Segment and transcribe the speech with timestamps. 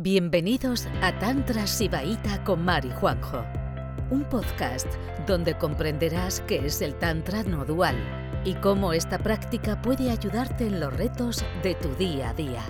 [0.00, 3.44] Bienvenidos a Tantra Sibaíta con Mari Juanjo,
[4.12, 4.86] un podcast
[5.26, 7.96] donde comprenderás qué es el Tantra no dual
[8.44, 12.62] y cómo esta práctica puede ayudarte en los retos de tu día a día.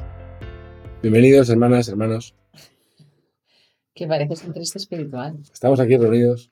[1.03, 2.35] Bienvenidos, hermanas, hermanos.
[3.95, 5.37] Que pareces un triste espiritual.
[5.53, 6.51] Estamos aquí reunidos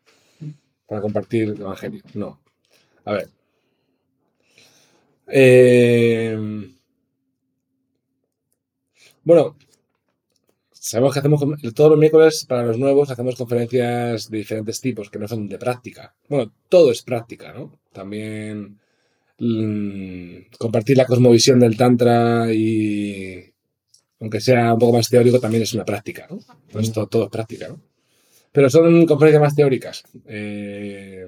[0.86, 2.02] para compartir el Evangelio.
[2.12, 2.38] No.
[3.06, 3.28] A ver.
[5.28, 6.74] Eh,
[9.26, 9.56] Bueno,
[10.86, 11.40] sabemos que hacemos
[11.74, 15.58] todos los miércoles para los nuevos hacemos conferencias de diferentes tipos que no son de
[15.58, 16.14] práctica.
[16.28, 17.80] Bueno, todo es práctica, ¿no?
[17.92, 18.78] También
[19.38, 23.44] mm, compartir la cosmovisión del Tantra y
[24.20, 26.38] aunque sea un poco más teórico, también es una práctica, ¿no?
[26.92, 27.80] Todo, todo es práctica, ¿no?
[28.52, 30.04] Pero son conferencias más teóricas.
[30.24, 31.26] Eh,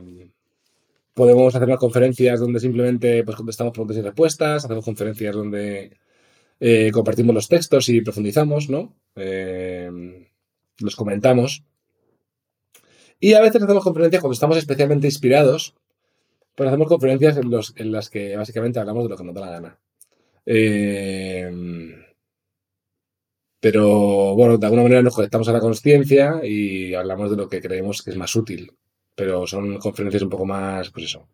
[1.15, 5.97] podemos hacer unas conferencias donde simplemente pues, contestamos preguntas y respuestas, hacemos conferencias donde
[6.61, 8.95] eh, compartimos los textos y profundizamos, ¿no?
[9.17, 9.91] Eh,
[10.81, 11.65] los comentamos.
[13.21, 15.75] Y a veces hacemos conferencias cuando estamos especialmente inspirados,
[16.55, 19.41] pues hacemos conferencias en, los- en las que básicamente hablamos de lo que nos da
[19.41, 19.79] la gana.
[20.47, 21.51] Eh,
[23.61, 27.61] pero bueno, de alguna manera nos conectamos a la conciencia y hablamos de lo que
[27.61, 28.73] creemos que es más útil.
[29.17, 31.27] Pero son conferencias un poco más, pues eso,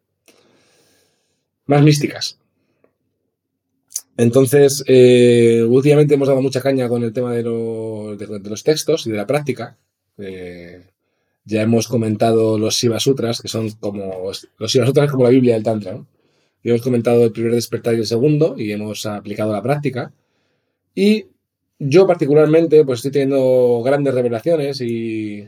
[1.66, 2.38] más místicas.
[4.16, 9.06] Entonces, eh, últimamente hemos dado mucha caña con el tema de, los- de- los textos
[9.06, 9.76] y de la práctica.
[10.18, 10.84] Eh,
[11.44, 14.30] ya hemos comentado los Shiva Sutras, que son como.
[14.58, 16.06] Los Shiva Sutras como la Biblia del Tantra, ¿no?
[16.62, 20.12] Y hemos comentado el primer despertar y el segundo, y hemos aplicado la práctica.
[20.94, 21.26] Y
[21.78, 25.40] yo, particularmente, pues estoy teniendo grandes revelaciones y,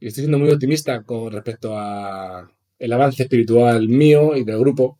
[0.00, 4.98] y estoy siendo muy optimista con respecto a el avance espiritual mío y del grupo.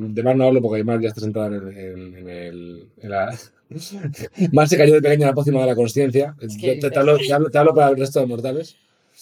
[0.00, 1.76] De Mar no hablo porque Mar ya está sentada en, el-
[2.16, 2.88] en- el.
[2.98, 3.36] en la-
[4.52, 6.34] Mar se cayó de pequeña en la pócima de la conciencia.
[6.80, 8.76] Te, te hablo, te hablo- te hablo para el resto de mortales.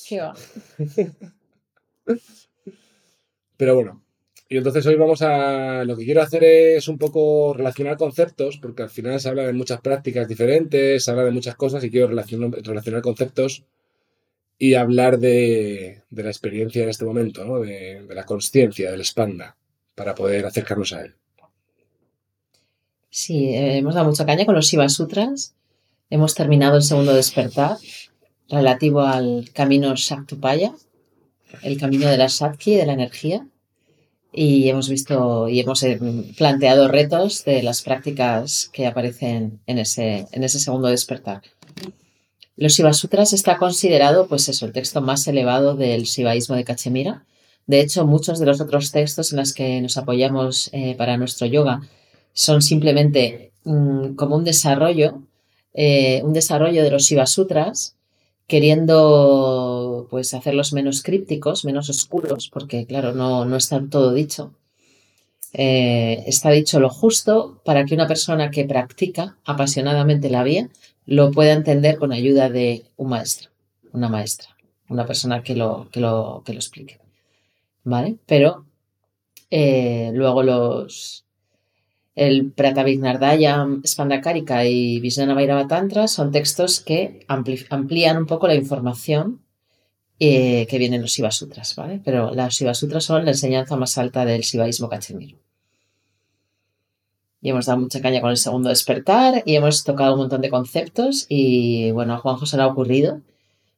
[0.09, 0.35] ¿Qué va?
[3.57, 4.03] Pero bueno.
[4.49, 5.83] Y entonces hoy vamos a.
[5.85, 9.53] Lo que quiero hacer es un poco relacionar conceptos, porque al final se habla de
[9.53, 13.65] muchas prácticas diferentes, se habla de muchas cosas y quiero relacionar, relacionar conceptos
[14.59, 17.59] y hablar de, de la experiencia en este momento, ¿no?
[17.61, 19.57] de, de la conciencia, del spanda,
[19.97, 21.15] para poder acercarnos a él.
[23.11, 25.55] Sí, eh, hemos dado mucha caña con los Shiva Sutras.
[26.11, 27.79] Hemos terminado el segundo despertar
[28.49, 30.73] relativo al camino Shaktupaya,
[31.63, 33.47] el camino de la Shakti, de la energía.
[34.33, 35.99] Y hemos visto y hemos eh,
[36.37, 41.43] planteado retos de las prácticas que aparecen en ese, segundo despertar.
[42.57, 47.25] Los Shiva Sutras está considerado, pues eso, el texto más elevado del Shivaísmo de Cachemira.
[47.67, 51.47] De hecho, muchos de los otros textos en los que nos apoyamos eh, para nuestro
[51.47, 51.81] yoga
[52.33, 55.23] son simplemente mm, como un desarrollo,
[55.75, 57.97] eh, un desarrollo de los Shiva Sutras,
[58.47, 64.53] queriendo pues hacerlos menos crípticos, menos oscuros, porque claro, no, no está todo dicho.
[65.53, 70.69] Eh, está dicho lo justo para que una persona que practica apasionadamente la vía
[71.07, 73.51] lo pueda entender con ayuda de un maestro,
[73.93, 74.49] una maestra,
[74.89, 77.01] una persona que lo, que lo, que lo explique.
[77.87, 78.19] ¿Vale?
[78.27, 78.67] Pero
[79.49, 81.25] eh, luego los,
[82.17, 89.41] el Pratavignardayam Spandakarika y Vijnana Bhairava Tantra son textos que amplían un poco la información
[90.19, 92.01] eh, que viene en los Shiva Sutras, ¿vale?
[92.05, 95.39] Pero las Shiva Sutras son la enseñanza más alta del Shivaísmo Cachemiro.
[97.41, 100.51] Y hemos dado mucha caña con el segundo despertar y hemos tocado un montón de
[100.51, 103.21] conceptos y bueno, a Juanjo se le ha ocurrido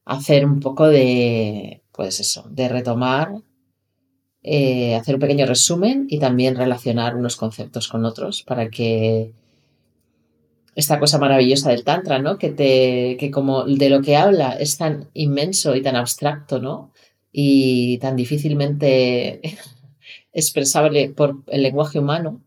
[0.03, 3.43] hacer un poco de, pues eso, de retomar
[4.41, 9.33] eh, hacer un pequeño resumen y también relacionar unos conceptos con otros para que
[10.75, 12.37] esta cosa maravillosa del Tantra, ¿no?
[12.37, 16.93] Que te, que como de lo que habla es tan inmenso y tan abstracto, ¿no?
[17.31, 19.41] Y tan difícilmente
[20.33, 22.41] expresable por el lenguaje humano,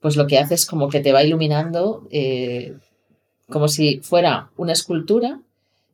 [0.00, 2.76] pues lo que hace es como que te va iluminando eh,
[3.48, 5.40] como si fuera una escultura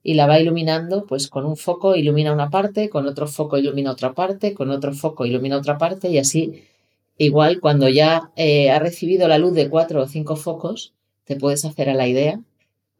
[0.08, 3.90] y la va iluminando, pues con un foco ilumina una parte, con otro foco ilumina
[3.90, 6.62] otra parte, con otro foco ilumina otra parte y así,
[7.18, 10.94] igual cuando ya eh, ha recibido la luz de cuatro o cinco focos,
[11.24, 12.40] te puedes hacer a la idea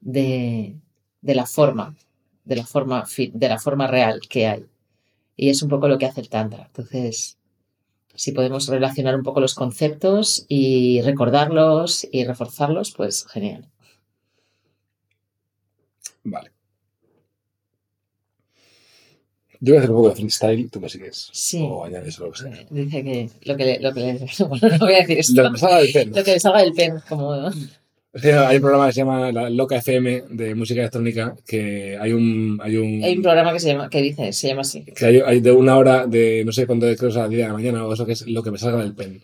[0.01, 0.75] de,
[1.23, 1.95] de la forma,
[2.45, 4.67] de la forma, de la forma real que hay.
[5.37, 6.65] Y es un poco lo que hace el Tantra.
[6.67, 7.39] Entonces,
[8.17, 13.69] si podemos relacionar un poco los conceptos y recordarlos y reforzarlos, pues genial.
[16.25, 16.56] Vale.
[19.61, 21.29] Yo voy a hacer un poco de freestyle, tú me sigues.
[21.33, 21.67] Sí.
[21.69, 22.67] O añades lo que sea.
[22.71, 24.19] Dice que lo que le, lo que le-
[24.49, 25.35] bueno, no voy a decir esto.
[25.43, 26.17] Lo que me salga del pelo.
[26.17, 27.35] Lo que le salga del pen, como
[28.13, 31.97] Es que hay un programa que se llama La Loca FM de música electrónica que
[32.01, 32.59] hay un.
[32.63, 34.85] Hay un, Hay un programa que se llama, que dice, se llama así.
[34.85, 37.31] que hay, hay de una hora de no sé cuánto, creo que es a las
[37.31, 39.23] 10 de la mañana o eso que es lo que me salga del pen.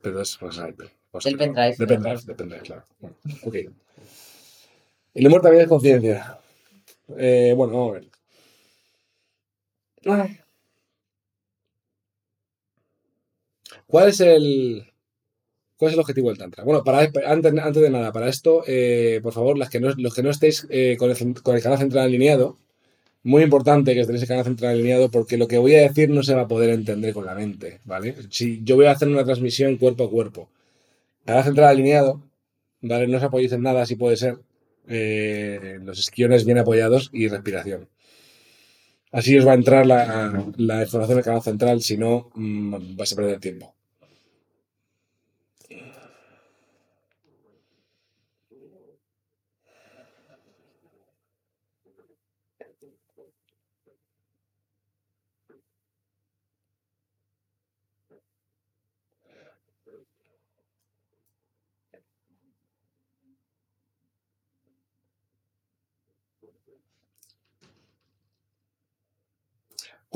[0.00, 0.88] Pero es pues, el pen.
[1.10, 1.74] Pues, Del pendrive.
[1.78, 2.82] De pendrive, de pendrive, claro.
[3.00, 3.56] Bueno, ok.
[5.14, 6.38] El humor también es conciencia.
[7.16, 8.04] Eh, bueno, vamos a ver.
[13.86, 14.84] ¿Cuál es el.
[15.76, 16.64] ¿Cuál es el objetivo del Tantra?
[16.64, 16.82] Bueno,
[17.26, 20.30] antes, antes de nada, para esto, eh, por favor, las que no, los que no
[20.30, 22.58] estéis eh, con, el, con el canal central alineado,
[23.24, 26.22] muy importante que estéis el canal central alineado porque lo que voy a decir no
[26.24, 28.16] se va a poder entender con la mente, ¿vale?
[28.30, 30.50] Si yo voy a hacer una transmisión cuerpo a cuerpo,
[31.26, 32.22] canal central alineado,
[32.82, 33.08] ¿vale?
[33.08, 34.38] No os apoyéis en nada si puede ser.
[34.88, 37.88] eh, los esquiones bien apoyados y respiración.
[39.12, 40.00] Así os va a entrar la,
[40.56, 43.77] la información del canal central, si no, mm, vais a perder tiempo.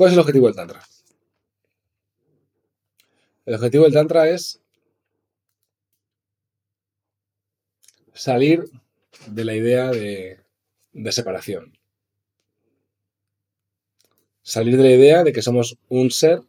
[0.03, 0.81] ¿Cuál es el objetivo del Tantra?
[3.45, 4.61] El objetivo del Tantra es
[8.13, 8.65] salir
[9.27, 10.43] de la idea de,
[11.09, 11.77] separación.
[14.41, 16.41] Salir de la idea de que somos un ser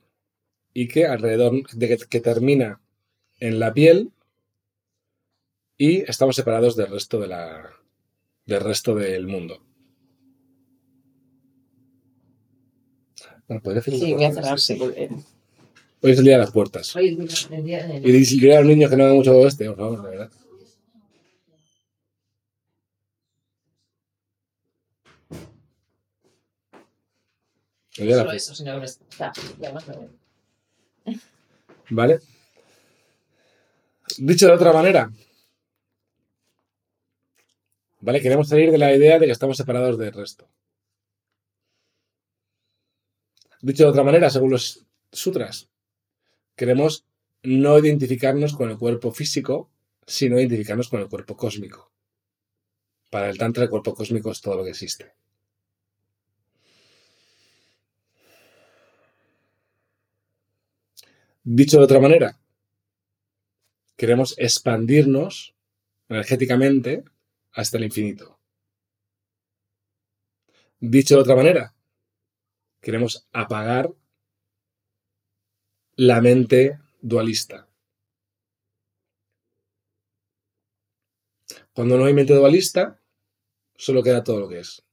[0.73, 2.81] y que alrededor, de que termina
[3.39, 4.11] en la piel
[5.79, 7.71] y estamos separados del resto de la,
[8.47, 9.65] del resto del mundo.
[13.49, 14.79] Bueno, podría hacer Sí, voy a cerrar, sí.
[14.81, 16.95] Hoy es el día de las puertas.
[16.97, 17.97] Hoy es el día de...
[17.97, 20.31] Y dile a los niños que no hagan mucho este, por favor, de verdad.
[27.97, 28.55] El día de Solo eso.
[31.91, 32.21] ¿Vale?
[34.19, 35.11] Dicho de otra manera,
[38.01, 38.21] ¿vale?
[38.21, 40.47] Queremos salir de la idea de que estamos separados del resto.
[43.65, 45.71] Dicho de otra manera, según los sutras,
[46.55, 47.07] queremos
[47.43, 49.71] no identificarnos con el cuerpo físico,
[50.07, 51.91] sino identificarnos con el cuerpo cósmico.
[53.09, 55.15] Para el Tantra, el cuerpo cósmico es todo lo que existe.
[61.43, 62.39] Dicho de otra manera,
[63.97, 65.55] queremos expandirnos
[66.11, 67.03] energéticamente
[67.53, 68.39] hasta el infinito.
[70.81, 71.75] Dicho de otra manera,
[72.85, 73.91] queremos apagar
[75.97, 77.67] la mente dualista.
[81.73, 83.01] Cuando no hay mente dualista,
[83.75, 84.85] solo queda todo lo que es.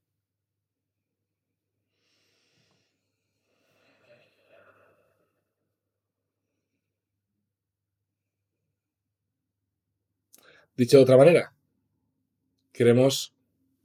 [10.77, 11.53] Dicho de otra manera,
[12.71, 13.35] queremos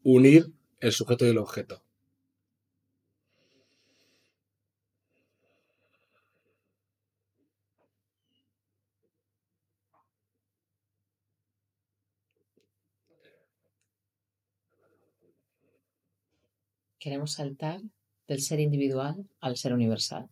[0.05, 1.86] unir el sujeto y el objeto.
[17.07, 17.81] Queremos saltar
[18.27, 20.29] del ser individual al ser universal.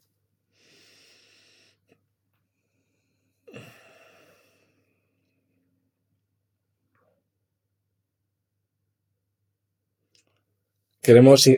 [11.00, 11.48] Queremos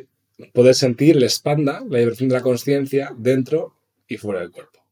[0.52, 3.74] poder sentir el espanda, la vibración de la conciencia dentro
[4.06, 4.85] y fuera del cuerpo.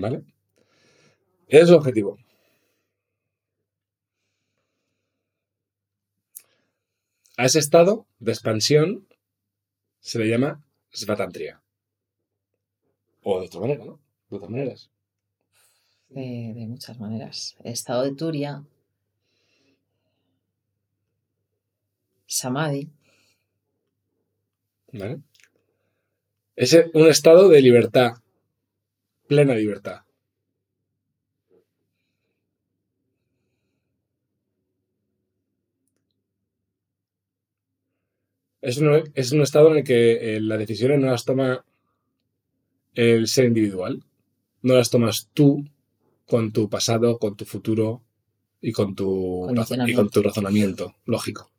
[0.00, 0.22] ¿Vale?
[1.48, 2.18] Ese es el objetivo.
[7.36, 9.06] A ese estado de expansión
[10.00, 11.60] se le llama Svatantria.
[13.22, 14.00] O de otra manera, ¿no?
[14.30, 14.90] De otras maneras.
[16.08, 17.56] De, de muchas maneras.
[17.64, 18.64] Estado de Turia.
[22.26, 22.90] Samadhi.
[24.92, 25.20] ¿Vale?
[26.54, 28.21] Es un estado de libertad,
[29.32, 30.02] plena libertad.
[38.60, 41.64] Es un, es un estado en el que eh, las decisiones no las toma
[42.94, 44.04] el ser individual,
[44.60, 45.64] no las tomas tú
[46.26, 48.02] con tu pasado, con tu futuro
[48.60, 49.48] y con tu,
[49.86, 51.50] y con tu razonamiento lógico.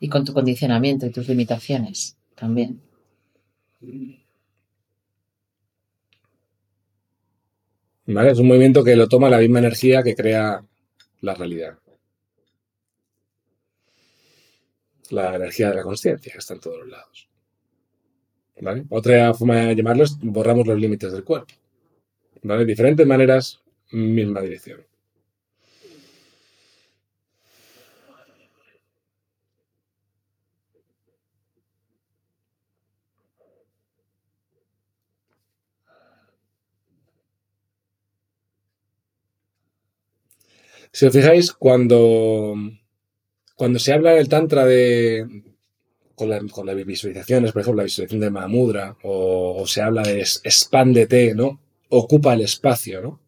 [0.00, 2.82] Y con tu condicionamiento y tus limitaciones también.
[8.06, 8.30] ¿Vale?
[8.30, 10.64] Es un movimiento que lo toma la misma energía que crea
[11.20, 11.78] la realidad.
[15.10, 17.28] La energía de la conciencia que está en todos los lados.
[18.60, 18.84] ¿Vale?
[18.90, 21.54] Otra forma de llamarlo es borramos los límites del cuerpo.
[22.42, 22.64] ¿Vale?
[22.64, 23.60] Diferentes maneras,
[23.90, 24.85] misma dirección.
[40.96, 42.54] Si os fijáis, cuando,
[43.54, 45.42] cuando se habla del Tantra de.
[46.14, 51.60] Con, las visualizaciones, por ejemplo, la visualización de Mahamudra, o, se habla de expándete, ¿no?
[51.90, 53.20] Ocupa el espacio, ¿no?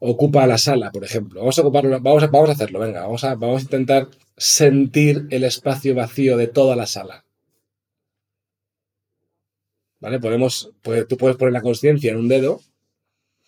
[0.00, 1.38] Ocupa la sala, por ejemplo.
[1.38, 5.28] Vamos a ocuparlo, vamos a, vamos a hacerlo, venga, vamos a, vamos a intentar sentir
[5.30, 7.24] el espacio vacío de toda la sala.
[10.00, 10.18] ¿Vale?
[10.18, 10.72] Podemos,
[11.08, 12.60] tú puedes poner la conciencia en un dedo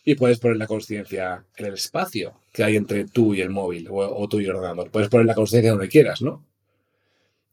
[0.04, 3.88] y puedes poner la conciencia en el espacio que hay entre tú y el móvil
[3.90, 4.90] o, tú y el ordenador.
[4.90, 6.44] Puedes poner la conciencia donde quieras, ¿no?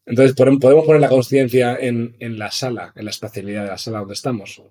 [0.05, 4.15] Entonces, podemos poner la conciencia en, la sala, en la espacialidad de la sala donde
[4.15, 4.61] estamos.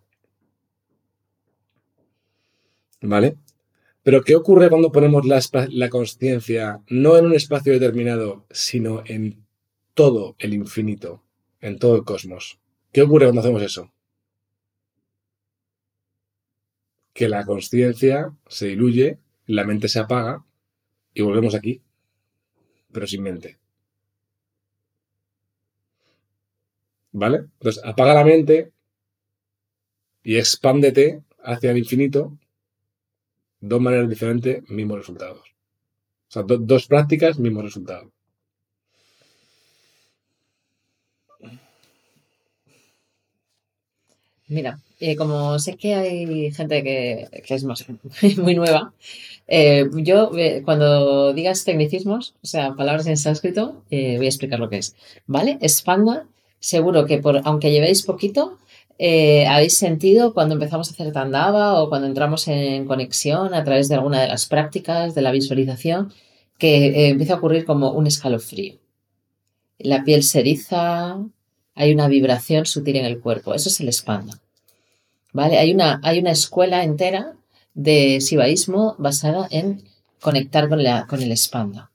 [3.00, 3.36] ¿Vale?
[4.02, 9.46] Pero ¿qué ocurre cuando ponemos la, la conciencia no en un espacio determinado, sino en
[9.94, 11.22] todo el infinito,
[11.60, 12.58] en todo el cosmos?
[12.92, 13.90] ¿Qué ocurre cuando hacemos eso?
[17.20, 20.42] Que la conciencia se diluye, la mente se apaga
[21.12, 21.82] y volvemos aquí,
[22.90, 23.58] pero sin mente.
[27.12, 27.36] ¿Vale?
[27.58, 28.72] Entonces, apaga la mente
[30.22, 32.38] y expándete hacia el infinito.
[33.60, 35.42] Dos maneras diferentes, mismos resultados.
[36.28, 38.10] O sea, dos prácticas, mismo resultado.
[44.50, 47.86] Mira, eh, como sé que hay gente que, es más,
[48.36, 48.92] muy nueva,
[49.46, 54.68] eh, yo eh, cuando digas tecnicismos, o sea, palabras en sánscrito, voy a explicar lo
[54.68, 54.96] que es.
[55.28, 55.56] ¿Vale?
[55.60, 56.26] Espanda,
[56.58, 58.58] seguro que por, aunque llevéis poquito,
[58.98, 63.94] habéis sentido cuando empezamos a hacer tandava o cuando entramos en conexión a través de
[63.94, 66.12] alguna de las prácticas de la visualización,
[66.58, 68.74] que empieza a ocurrir como un escalofrío.
[69.78, 71.18] La piel se eriza,
[71.80, 73.54] hay una vibración sutil en el cuerpo.
[73.54, 74.38] Eso es el espanda.
[75.32, 75.58] ¿Vale?
[75.58, 77.32] Hay una, hay una escuela entera
[77.72, 79.82] de sibaísmo basada en
[80.20, 81.90] conectar con, la, con el espanda.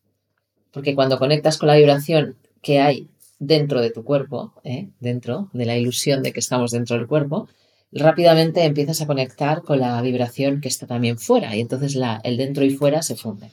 [0.72, 4.90] Porque cuando conectas con la vibración que hay dentro de tu cuerpo, ¿eh?
[5.00, 7.48] dentro de la ilusión de que estamos dentro del cuerpo,
[7.92, 12.38] rápidamente empiezas a conectar con la vibración que está también fuera y entonces la, el
[12.38, 13.52] dentro y fuera se funden.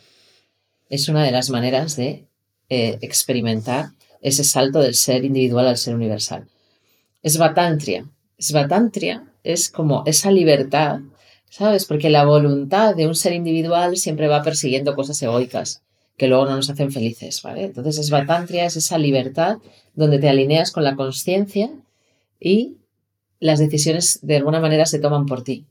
[0.88, 2.24] Es una de las maneras de
[2.70, 3.90] eh, experimentar
[4.22, 6.48] ese salto del ser individual al ser universal.
[7.24, 8.08] Svatantria.
[8.40, 11.00] Svatantria es como esa libertad,
[11.50, 11.84] ¿sabes?
[11.84, 15.82] Porque la voluntad de un ser individual siempre va persiguiendo cosas egoicas
[16.16, 17.64] que luego no nos hacen felices, ¿vale?
[17.64, 19.58] Entonces, Svatantria es esa libertad
[19.94, 21.70] donde te alineas con la conciencia
[22.38, 22.76] y
[23.40, 25.66] las decisiones de alguna manera se toman por ti.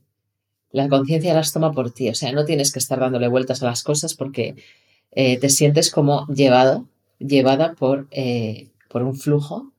[0.70, 3.66] La conciencia las toma por ti, o sea, no tienes que estar dándole vueltas a
[3.66, 4.56] las cosas porque
[5.12, 6.86] eh, te sientes como llevado
[7.26, 9.72] llevada por, eh, por un flujo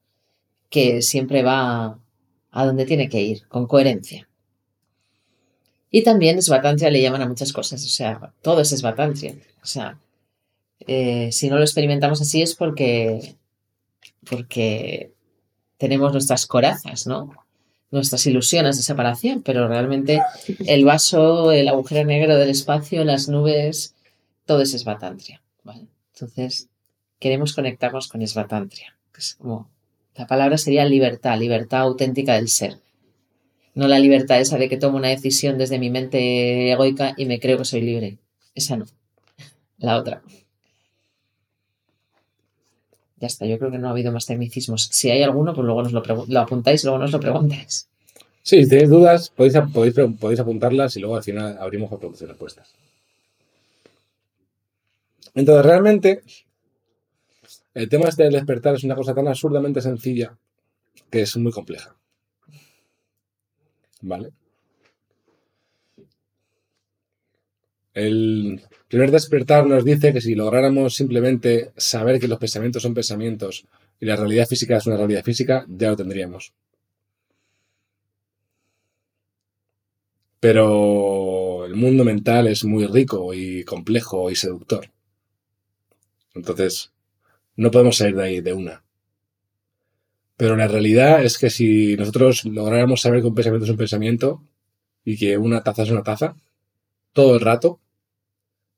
[0.70, 2.00] que siempre va
[2.52, 4.28] a donde tiene que ir, con coherencia.
[5.90, 9.36] Y también esbatancia le llaman a muchas cosas, o sea, todo es esbatancia.
[9.62, 10.00] O sea,
[10.80, 13.36] eh, si no lo experimentamos así es porque,
[14.28, 15.14] porque
[15.78, 17.32] tenemos nuestras corazas, ¿no?
[17.92, 20.20] Nuestras ilusiones de separación, pero realmente
[20.66, 23.94] el vaso, el agujero negro del espacio, las nubes,
[24.46, 25.44] todo es esbatantria.
[25.64, 25.88] ¿vale?
[26.14, 26.70] Entonces,
[27.24, 28.98] queremos conectarnos con Svatantria.
[29.18, 29.70] Es como,
[30.14, 32.80] la palabra sería libertad, libertad auténtica del ser.
[33.76, 37.40] No la libertad esa de que tomo una decisión desde mi mente egoica y me
[37.40, 38.18] creo que soy libre.
[38.54, 38.86] Esa no.
[39.78, 40.22] La otra.
[43.22, 44.90] Ya está, yo creo que no ha habido más tecnicismos.
[44.92, 47.88] Si hay alguno, pues luego nos lo, lo apuntáis luego nos lo preguntáis.
[48.42, 52.22] Sí, si tenéis dudas, podéis, podéis, podéis apuntarlas y luego al final abrimos a preguntas
[52.22, 52.74] y respuestas.
[55.34, 56.22] Entonces, realmente,
[57.74, 60.38] el tema este del despertar es una cosa tan absurdamente sencilla
[61.10, 61.96] que es muy compleja.
[64.02, 64.32] ¿Vale?
[67.94, 73.66] El primer despertar nos dice que si lográramos simplemente saber que los pensamientos son pensamientos
[74.00, 76.54] y la realidad física es una realidad física, ya lo tendríamos.
[80.40, 84.92] Pero el mundo mental es muy rico y complejo y seductor.
[86.34, 86.93] Entonces,
[87.56, 88.84] no podemos salir de ahí de una.
[90.38, 94.44] Pero la realidad es que si nosotros lográramos saber que un pensamiento es un pensamiento
[95.06, 96.36] y que una taza es una taza,
[97.14, 97.80] todo el rato,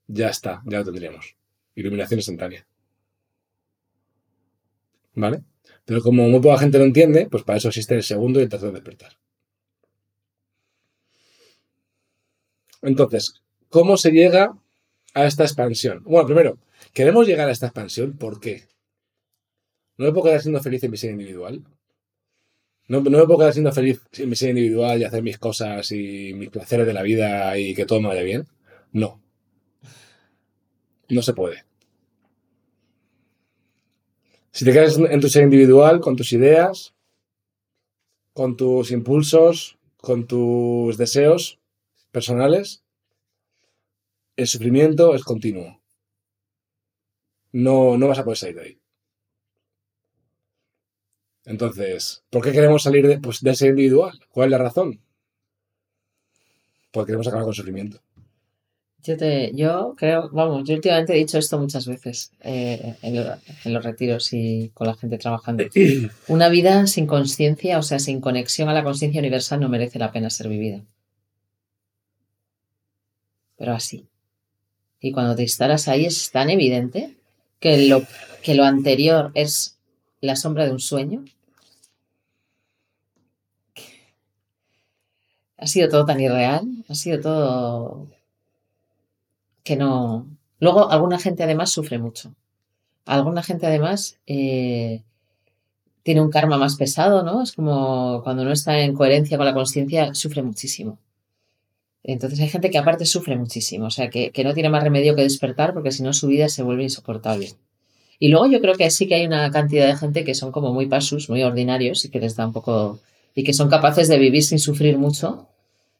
[0.08, 1.36] ya está, ya lo tendríamos.
[1.76, 2.66] Iluminación instantánea.
[5.16, 5.44] ¿Vale?
[5.86, 8.50] Pero como muy poca gente lo entiende, pues para eso existe el segundo y el
[8.50, 9.18] tercer despertar.
[12.82, 14.58] Entonces, ¿cómo se llega
[15.14, 16.04] a esta expansión?
[16.04, 16.58] Bueno, primero,
[16.94, 18.68] queremos llegar a esta expansión, ¿por qué?
[19.98, 21.64] ¿No me puedo quedar siendo feliz en mi ser individual?
[22.88, 25.92] ¿No, no me puedo quedar siendo feliz en mi ser individual y hacer mis cosas
[25.92, 28.48] y mis placeres de la vida y que todo me vaya bien?
[28.92, 29.22] No.
[31.10, 31.64] No se puede.
[34.52, 36.94] Si te quedas en tu ser individual, con tus ideas,
[38.34, 41.60] con tus impulsos, con tus deseos
[42.12, 42.84] personales,
[44.38, 45.82] el sufrimiento es continuo.
[47.56, 48.78] No, no vas a poder salir de ahí.
[51.46, 54.20] Entonces, ¿por qué queremos salir de, pues, de ese individual?
[54.30, 55.00] ¿Cuál es la razón?
[56.92, 58.02] Porque queremos acabar con el sufrimiento.
[59.04, 63.74] Yo, te, yo creo, vamos, yo últimamente he dicho esto muchas veces eh, en, en,
[63.74, 65.64] los retiros y con la gente trabajando.
[66.28, 70.12] Una vida sin conciencia, o sea, sin conexión a la conciencia universal, no merece la
[70.12, 70.84] pena ser vivida.
[73.56, 74.10] Pero así.
[75.00, 77.16] Y cuando te instalas ahí es tan evidente
[77.60, 78.04] que lo,
[78.44, 79.78] que lo anterior es
[80.22, 81.26] la sombra de un sueño.
[85.58, 88.08] Ha sido todo tan irreal, ha sido todo
[89.64, 90.28] que no...
[90.60, 92.34] Luego, alguna gente además sufre mucho.
[93.06, 95.04] Alguna gente además eh,
[96.04, 97.42] tiene un karma más pesado, ¿no?
[97.42, 101.00] Es como cuando no está en coherencia con la conciencia, sufre muchísimo.
[102.08, 105.16] Entonces hay gente que aparte sufre muchísimo, o sea, que, que no tiene más remedio
[105.16, 107.54] que despertar porque si no su vida se vuelve insoportable.
[108.20, 110.72] Y luego yo creo que sí que hay una cantidad de gente que son como
[110.72, 113.00] muy pasus, muy ordinarios y que les da un poco...
[113.34, 115.48] y que son capaces de vivir sin sufrir mucho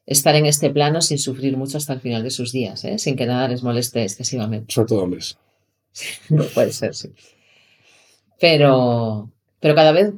[0.06, 2.98] estar en este plano sin sufrir mucho hasta el final de sus días, ¿eh?
[2.98, 4.72] sin que nada les moleste excesivamente.
[4.72, 5.36] Sobre todo hombres.
[6.30, 7.10] no puede ser, sí.
[8.38, 10.12] Pero, pero cada vez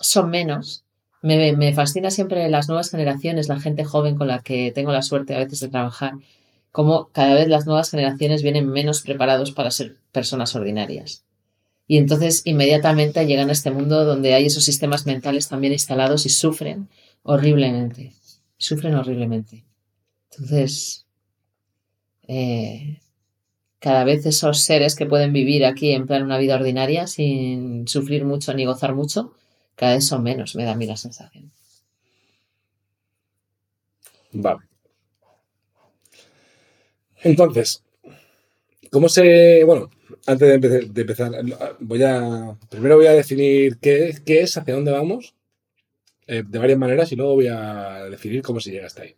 [0.00, 0.84] son menos.
[1.22, 5.34] Me, fascina siempre las nuevas generaciones, la gente joven con la que tengo la suerte
[5.34, 6.14] a veces de trabajar,
[6.72, 11.24] como cada vez las nuevas generaciones vienen menos preparados para ser personas ordinarias.
[11.86, 16.28] Y entonces inmediatamente llegan a este mundo donde hay esos sistemas mentales también instalados y
[16.28, 16.88] sufren
[17.22, 18.12] horriblemente
[18.62, 19.64] sufren horriblemente.
[20.30, 21.04] Entonces,
[22.28, 23.00] eh,
[23.80, 28.24] cada vez esos seres que pueden vivir aquí en plan una vida ordinaria sin sufrir
[28.24, 29.34] mucho ni gozar mucho,
[29.76, 31.50] cada vez son menos, me da a mí la sensación.
[34.32, 34.60] Vale.
[37.22, 37.82] Entonces,
[38.90, 39.62] ¿cómo se.
[39.64, 39.90] Bueno,
[40.26, 41.32] antes de empezar,
[41.80, 42.56] voy a.
[42.68, 45.34] Primero voy a definir qué, es, hacia dónde vamos
[46.26, 49.14] eh, de varias maneras y luego voy a definir cómo se llega hasta ahí.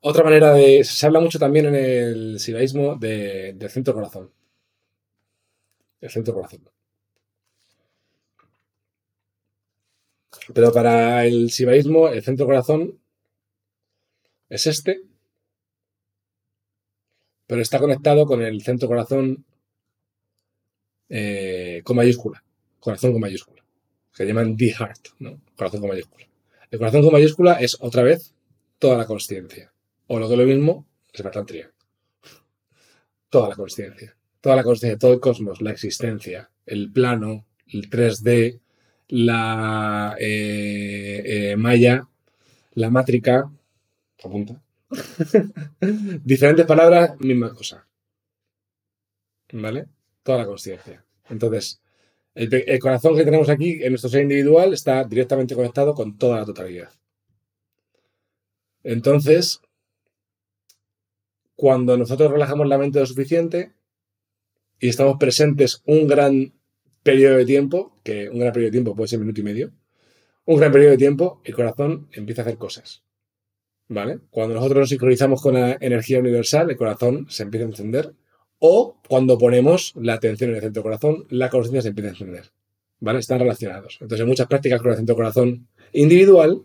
[0.00, 0.84] Otra manera de.
[0.84, 4.30] Se habla mucho también en el sibaísmo de, del centro corazón.
[6.00, 6.60] El centro corazón.
[10.52, 12.98] Pero para el sibaísmo, el centro corazón
[14.48, 15.02] es este,
[17.46, 19.44] pero está conectado con el centro corazón
[21.08, 22.42] eh, con mayúscula.
[22.80, 23.62] Corazón con mayúscula
[24.14, 25.40] que llaman The Heart, ¿no?
[25.56, 26.26] Corazón con mayúscula.
[26.70, 28.34] El corazón con mayúscula es otra vez
[28.78, 29.72] toda la consciencia.
[30.06, 31.72] O lo que es lo mismo, es tria.
[33.28, 34.16] Toda la consciencia.
[34.40, 38.60] Toda la consciencia, todo el cosmos, la existencia, el plano, el 3D,
[39.12, 42.08] la eh, eh, maya,
[42.72, 43.52] la mátrica.
[44.24, 44.62] Apunta.
[46.24, 47.86] Diferentes palabras, misma cosa.
[49.52, 49.86] ¿Vale?
[50.22, 51.04] Toda la consciencia.
[51.28, 51.82] Entonces,
[52.34, 56.46] el, corazón que tenemos aquí en nuestro ser individual está directamente conectado con toda la
[56.46, 56.88] totalidad.
[58.82, 59.60] Entonces,
[61.54, 63.74] cuando nosotros relajamos la mente lo suficiente
[64.80, 66.54] y estamos presentes un gran
[67.02, 69.72] periodo de tiempo, que un gran periodo de tiempo puede ser minuto y medio,
[70.44, 73.02] un gran periodo de tiempo, el corazón empieza a hacer cosas.
[73.88, 74.20] ¿Vale?
[74.30, 78.14] Cuando nosotros nos sincronizamos con la energía universal, el corazón se empieza a encender
[78.58, 82.52] o cuando ponemos la atención en el centro corazón, la conciencia se empieza a encender.
[83.00, 83.18] ¿Vale?
[83.18, 83.98] Están relacionados.
[84.00, 86.62] Entonces hay muchas prácticas con el centro corazón individual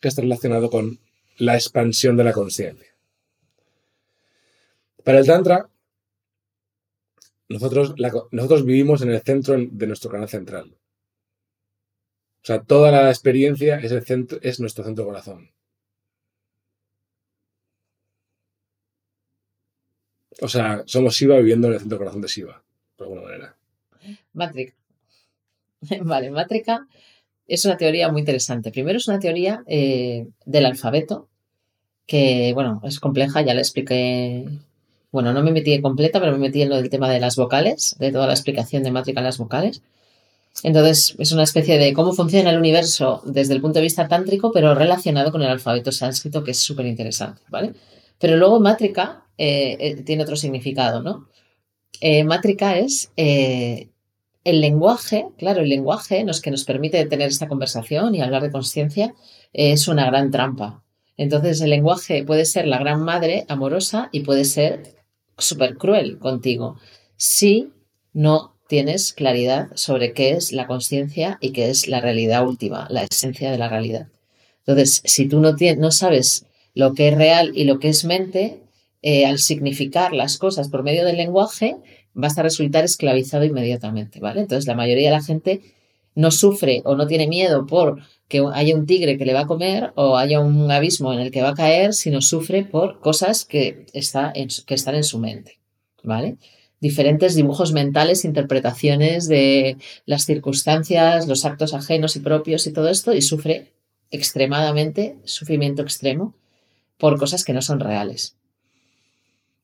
[0.00, 1.00] que están relacionado con
[1.38, 2.88] la expansión de la conciencia.
[5.02, 5.68] Para el Tantra,
[7.48, 7.94] nosotros,
[8.30, 10.76] nosotros vivimos en el centro de nuestro canal central.
[12.42, 15.50] O sea, toda la experiencia es, el centro, es nuestro centro corazón.
[20.40, 22.62] O sea, somos Shiva viviendo en el centro corazón de Shiva,
[22.96, 23.56] de alguna manera.
[24.32, 24.74] Matrix.
[26.02, 26.86] Vale, mátrica
[27.48, 28.70] es una teoría muy interesante.
[28.70, 31.28] Primero es una teoría eh, del alfabeto,
[32.06, 34.46] que, bueno, es compleja, ya la expliqué.
[35.10, 37.96] Bueno, no me metí completa, pero me metí en lo del tema de las vocales,
[37.98, 39.82] de toda la explicación de mátrica en las vocales.
[40.62, 44.50] Entonces, es una especie de cómo funciona el universo desde el punto de vista tántrico,
[44.52, 47.74] pero relacionado con el alfabeto sánscrito, que es súper interesante, ¿vale?
[48.18, 51.28] Pero luego mátrica eh, eh, tiene otro significado, ¿no?
[52.00, 58.14] Eh, mátrica es el lenguaje, claro, el lenguaje nos, que nos permite tener esta conversación
[58.14, 59.14] y hablar de conciencia
[59.52, 60.82] es una gran trampa.
[61.16, 64.97] Entonces, el lenguaje puede ser la gran madre amorosa y puede ser
[65.38, 66.78] súper cruel contigo
[67.16, 67.70] si
[68.12, 73.04] no tienes claridad sobre qué es la conciencia y qué es la realidad última, la
[73.04, 74.08] esencia de la realidad.
[74.66, 78.04] Entonces, si tú no, tienes, no sabes lo que es real y lo que es
[78.04, 78.60] mente,
[79.02, 81.76] eh, al significar las cosas por medio del lenguaje,
[82.12, 84.40] vas a resultar esclavizado inmediatamente, ¿vale?
[84.40, 85.62] Entonces, la mayoría de la gente
[86.14, 89.46] no sufre o no tiene miedo por que haya un tigre que le va a
[89.46, 93.44] comer o haya un abismo en el que va a caer, sino sufre por cosas
[93.44, 95.58] que, está que están en su mente,
[96.02, 96.36] ¿vale?
[96.80, 103.12] diferentes dibujos mentales, interpretaciones de las circunstancias, los actos ajenos y propios y todo esto,
[103.14, 103.72] y sufre
[104.10, 106.34] extremadamente, sufrimiento extremo,
[106.96, 108.36] por cosas que no son reales.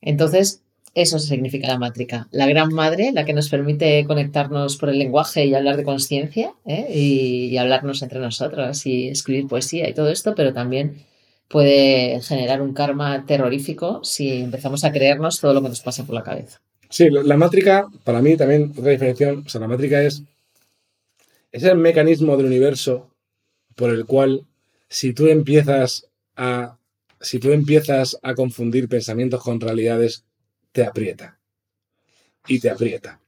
[0.00, 0.62] Entonces,
[0.94, 2.28] eso significa la mátrica.
[2.30, 6.52] La gran madre, la que nos permite conectarnos por el lenguaje y hablar de conciencia
[6.66, 6.86] ¿eh?
[6.94, 11.04] y, hablarnos entre nosotros y escribir poesía y todo esto, pero también
[11.48, 16.14] puede generar un karma terrorífico si empezamos a creernos todo lo que nos pasa por
[16.14, 16.60] la cabeza.
[16.88, 20.22] Sí, la, mátrica, para mí también, otra diferencia, o sea, la mátrica es,
[21.50, 23.10] es el mecanismo del universo
[23.74, 24.44] por el cual
[24.88, 26.76] si tú empiezas a,
[27.20, 30.24] si tú empiezas a confundir pensamientos con realidades,
[30.74, 31.38] te aprieta.
[32.48, 33.20] Y te aprieta.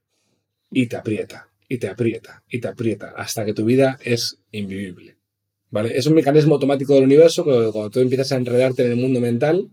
[0.69, 1.49] Y te aprieta.
[1.69, 2.43] Y te aprieta.
[2.51, 3.15] Y te aprieta.
[3.17, 5.17] Hasta que tu vida es invivible.
[5.71, 5.97] ¿Vale?
[5.97, 9.21] Es un mecanismo automático del universo que cuando tú empiezas a enredarte en el mundo
[9.21, 9.69] mental,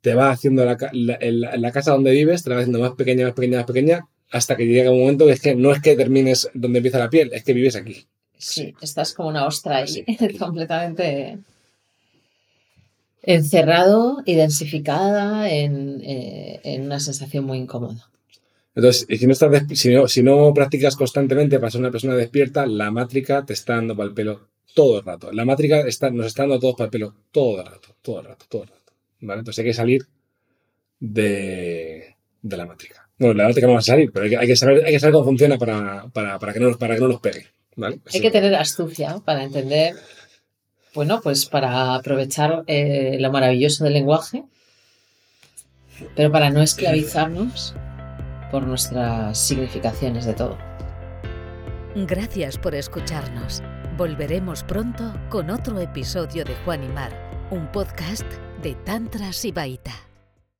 [0.00, 3.34] te va haciendo la, la, casa donde vives, te la va haciendo más pequeña, más
[3.34, 6.48] pequeña, más pequeña, hasta que llega un momento que es que no es que termines
[6.54, 8.06] donde empieza la piel, es que vives aquí.
[8.38, 10.04] Sí, estás como una ostra ahí,
[10.38, 11.38] completamente
[13.26, 18.08] encerrado y densificada en, eh, en, una sensación muy incómoda.
[18.74, 22.66] Entonces, si no, estás si no, si no practicas constantemente para ser una persona despierta,
[22.66, 25.32] la mátrica te está dando para el pelo todo el rato.
[25.32, 28.20] La mátrica está, nos está dando a todos para el pelo todo el rato, todo
[28.20, 28.92] el rato, todo el rato.
[29.20, 30.06] Entonces hay que salir
[31.00, 33.08] de, la mátrica.
[33.18, 35.24] Bueno, la mátrica no va a salir, pero hay que, saber, hay que saber cómo
[35.24, 36.02] funciona para,
[36.52, 37.46] que, no, para que no nos pegue.
[38.12, 39.94] Hay que tener astucia para entender,
[40.96, 44.44] bueno, pues para aprovechar eh, lo maravilloso del lenguaje,
[46.16, 47.74] pero para no esclavizarnos
[48.50, 50.56] por nuestras significaciones de todo.
[51.94, 53.62] Gracias por escucharnos.
[53.96, 57.12] Volveremos pronto con otro episodio de Juan y Mar,
[57.50, 58.26] un podcast
[58.62, 60.05] de Tantra Sibaita.